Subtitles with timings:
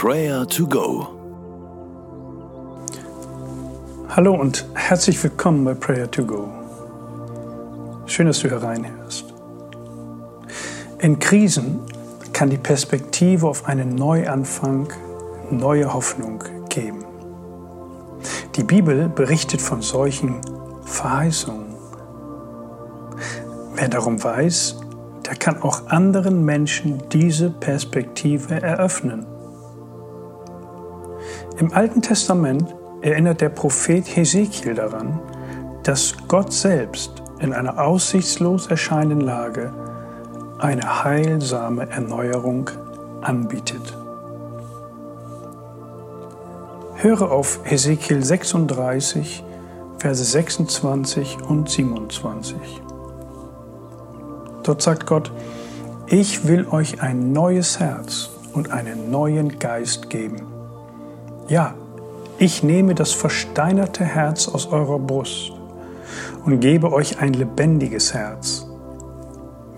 [0.00, 1.08] Prayer to Go.
[4.10, 6.48] Hallo und herzlich willkommen bei Prayer to Go.
[8.06, 9.24] Schön, dass du hereinhörst.
[11.00, 11.80] In Krisen
[12.32, 14.86] kann die Perspektive auf einen Neuanfang
[15.50, 17.04] neue Hoffnung geben.
[18.54, 20.40] Die Bibel berichtet von solchen
[20.84, 21.74] Verheißungen.
[23.74, 24.76] Wer darum weiß,
[25.26, 29.26] der kann auch anderen Menschen diese Perspektive eröffnen.
[31.58, 35.20] Im Alten Testament erinnert der Prophet Hesekiel daran,
[35.82, 39.72] dass Gott selbst in einer aussichtslos erscheinenden Lage
[40.58, 42.70] eine heilsame Erneuerung
[43.22, 43.96] anbietet.
[46.96, 49.44] Höre auf Hesekiel 36,
[49.98, 52.56] Verse 26 und 27.
[54.64, 55.32] Dort sagt Gott,
[56.08, 60.57] ich will euch ein neues Herz und einen neuen Geist geben.
[61.48, 61.74] Ja,
[62.36, 65.52] ich nehme das versteinerte Herz aus eurer Brust
[66.44, 68.66] und gebe euch ein lebendiges Herz.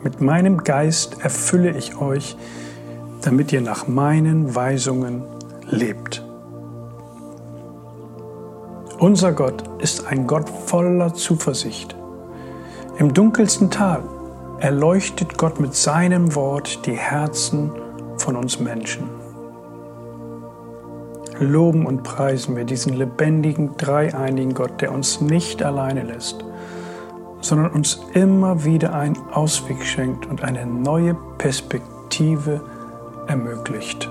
[0.02, 2.36] Mit meinem Geist erfülle ich euch,
[3.22, 5.22] damit ihr nach meinen Weisungen
[5.68, 6.24] lebt.
[8.98, 11.94] Unser Gott ist ein Gott voller Zuversicht.
[12.98, 14.02] Im dunkelsten Tal
[14.58, 17.70] erleuchtet Gott mit seinem Wort die Herzen
[18.18, 19.29] von uns Menschen.
[21.40, 26.44] Loben und preisen wir diesen lebendigen, dreieinigen Gott, der uns nicht alleine lässt,
[27.40, 32.60] sondern uns immer wieder einen Ausweg schenkt und eine neue Perspektive
[33.26, 34.10] ermöglicht.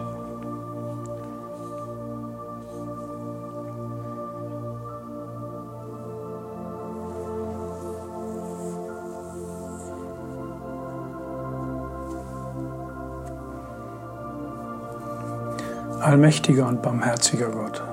[16.01, 17.83] Allmächtiger und barmherziger Gott,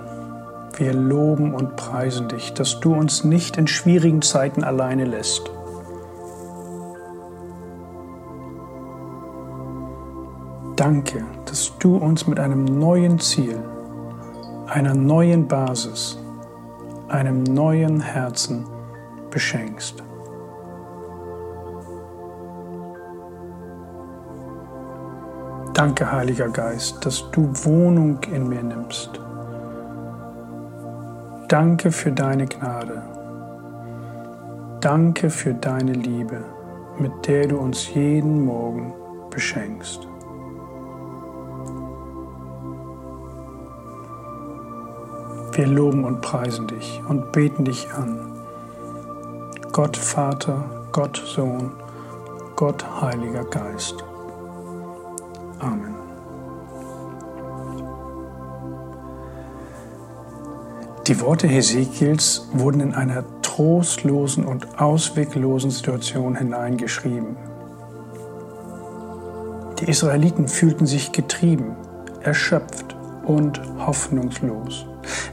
[0.77, 5.51] wir loben und preisen dich, dass du uns nicht in schwierigen Zeiten alleine lässt.
[10.77, 13.58] Danke, dass du uns mit einem neuen Ziel,
[14.67, 16.19] einer neuen Basis,
[17.09, 18.67] einem neuen Herzen
[19.30, 20.05] beschenkst.
[25.77, 29.20] Danke, Heiliger Geist, dass du Wohnung in mir nimmst.
[31.48, 33.03] Danke für deine Gnade.
[34.81, 36.42] Danke für deine Liebe,
[36.98, 38.95] mit der du uns jeden Morgen
[39.29, 40.09] beschenkst.
[45.53, 48.33] Wir loben und preisen dich und beten dich an.
[49.73, 51.70] Gott Vater, Gott Sohn,
[52.57, 54.03] Gott Heiliger Geist.
[55.58, 55.94] Amen.
[61.06, 67.36] Die Worte Hesekiels wurden in einer trostlosen und ausweglosen Situation hineingeschrieben.
[69.78, 71.77] Die Israeliten fühlten sich getrieben,
[72.23, 74.86] erschöpft und hoffnungslos.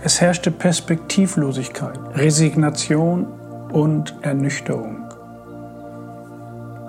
[0.03, 3.25] Es herrschte Perspektivlosigkeit, Resignation
[3.71, 5.05] und Ernüchterung.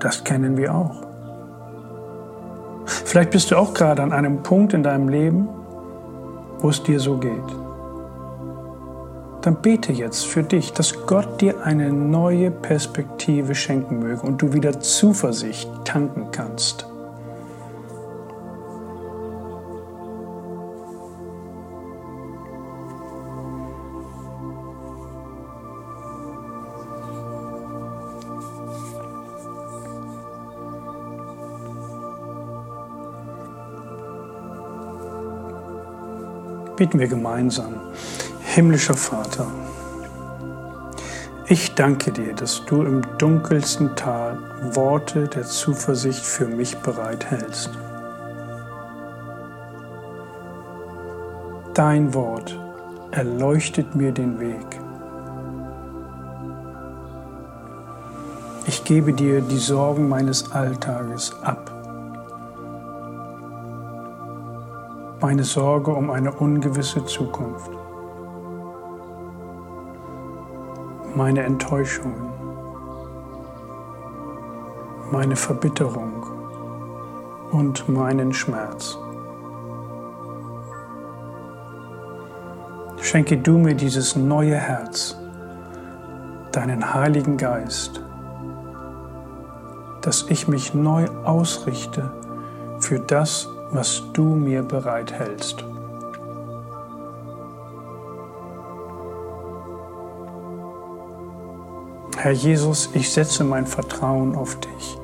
[0.00, 1.03] Das kennen wir auch.
[3.14, 5.48] Vielleicht bist du auch gerade an einem Punkt in deinem Leben,
[6.58, 7.30] wo es dir so geht.
[9.42, 14.52] Dann bete jetzt für dich, dass Gott dir eine neue Perspektive schenken möge und du
[14.52, 16.88] wieder Zuversicht tanken kannst.
[36.76, 37.74] Bieten wir gemeinsam.
[38.40, 39.46] Himmlischer Vater,
[41.46, 44.38] ich danke dir, dass du im dunkelsten Tal
[44.74, 47.70] Worte der Zuversicht für mich bereithältst.
[51.74, 52.58] Dein Wort
[53.10, 54.80] erleuchtet mir den Weg.
[58.66, 61.73] Ich gebe dir die Sorgen meines Alltages ab.
[65.24, 67.70] Meine Sorge um eine ungewisse Zukunft,
[71.16, 72.28] meine Enttäuschungen,
[75.10, 76.26] meine Verbitterung.
[77.52, 78.98] Und meinen Schmerz.
[83.00, 85.16] Schenke du mir dieses neue Herz,
[86.52, 88.02] deinen Heiligen Geist,
[90.02, 92.10] dass ich mich neu ausrichte
[92.80, 95.64] für das, was du mir bereithältst.
[102.16, 104.98] Herr Jesus, ich setze mein Vertrauen auf dich.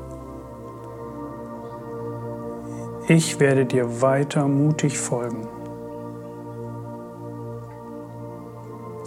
[3.08, 5.48] Ich werde dir weiter mutig folgen.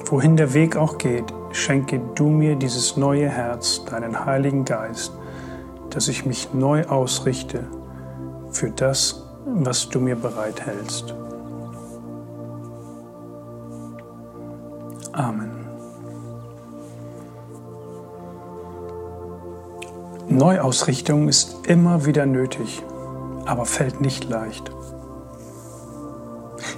[0.05, 5.13] Wohin der Weg auch geht, schenke du mir dieses neue Herz, deinen Heiligen Geist,
[5.89, 7.63] dass ich mich neu ausrichte
[8.51, 9.22] für das,
[9.55, 11.13] was du mir bereithältst.
[15.11, 15.51] Amen.
[20.27, 22.81] Neuausrichtung ist immer wieder nötig,
[23.45, 24.71] aber fällt nicht leicht.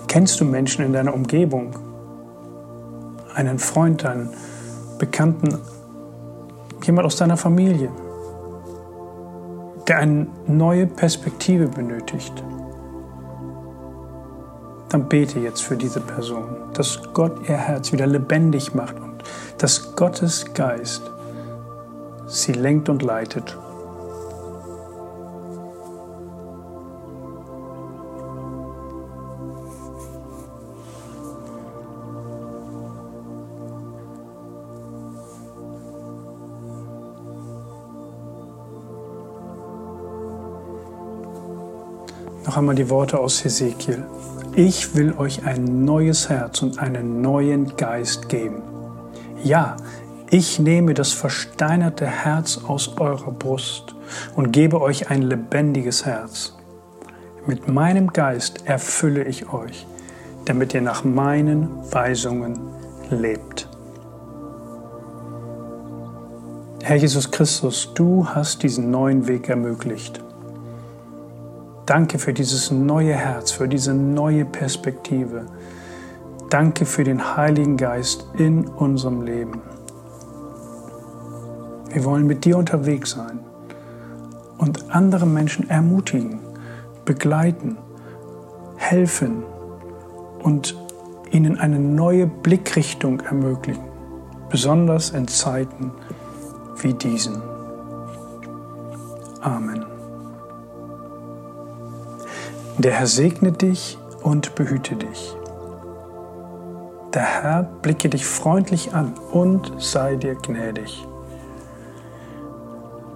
[0.08, 1.72] Kennst du Menschen in deiner Umgebung,
[3.34, 4.30] einen Freund, einen
[5.00, 5.58] Bekannten,
[6.84, 7.90] jemand aus deiner Familie,
[9.88, 12.44] der eine neue Perspektive benötigt,
[14.90, 16.44] dann bete jetzt für diese Person,
[16.74, 19.24] dass Gott ihr Herz wieder lebendig macht und
[19.58, 21.02] dass Gottes Geist
[22.28, 23.58] sie lenkt und leitet
[42.46, 44.06] Noch einmal die Worte aus Hesekiel.
[44.58, 48.62] Ich will euch ein neues Herz und einen neuen Geist geben.
[49.44, 49.76] Ja,
[50.30, 53.96] ich nehme das versteinerte Herz aus eurer Brust
[54.34, 56.56] und gebe euch ein lebendiges Herz.
[57.46, 59.86] Mit meinem Geist erfülle ich euch,
[60.46, 62.58] damit ihr nach meinen Weisungen
[63.10, 63.68] lebt.
[66.82, 70.24] Herr Jesus Christus, du hast diesen neuen Weg ermöglicht.
[71.86, 75.46] Danke für dieses neue Herz, für diese neue Perspektive.
[76.50, 79.62] Danke für den Heiligen Geist in unserem Leben.
[81.90, 83.40] Wir wollen mit dir unterwegs sein
[84.58, 86.40] und andere Menschen ermutigen,
[87.06, 87.78] begleiten,
[88.78, 89.44] helfen
[90.42, 90.76] und
[91.32, 93.84] ihnen eine neue Blickrichtung ermöglichen,
[94.50, 95.92] besonders in Zeiten
[96.82, 97.42] wie diesen.
[99.42, 99.95] Amen.
[102.78, 105.36] Der Herr segne dich und behüte dich.
[107.14, 111.06] Der Herr blicke dich freundlich an und sei dir gnädig.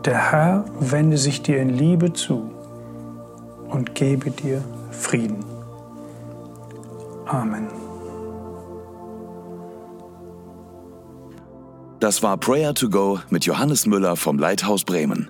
[0.05, 2.49] Der Herr wende sich dir in Liebe zu
[3.69, 5.43] und gebe dir Frieden.
[7.25, 7.67] Amen.
[11.99, 15.29] Das war Prayer to Go mit Johannes Müller vom Leithaus Bremen.